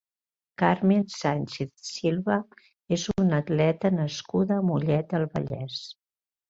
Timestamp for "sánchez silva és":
1.17-3.05